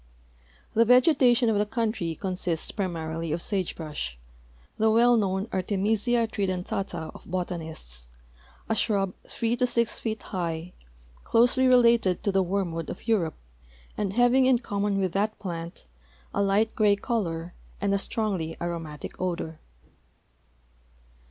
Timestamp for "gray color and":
16.73-17.93